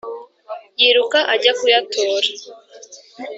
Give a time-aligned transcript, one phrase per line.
[0.79, 2.27] Yiruka ajya kuyatora,